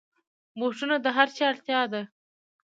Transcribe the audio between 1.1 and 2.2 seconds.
هرچا اړتیا ده.